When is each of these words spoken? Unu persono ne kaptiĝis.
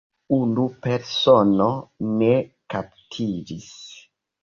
Unu 0.37 0.63
persono 0.85 1.69
ne 2.17 2.33
kaptiĝis. 2.77 3.73